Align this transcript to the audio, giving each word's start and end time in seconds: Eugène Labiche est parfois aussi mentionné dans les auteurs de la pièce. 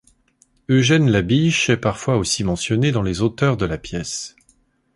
Eugène 0.67 1.11
Labiche 1.11 1.69
est 1.69 1.77
parfois 1.77 2.17
aussi 2.17 2.43
mentionné 2.43 2.91
dans 2.91 3.03
les 3.03 3.21
auteurs 3.21 3.55
de 3.55 3.67
la 3.67 3.77
pièce. 3.77 4.35